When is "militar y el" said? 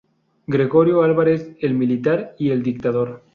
1.75-2.63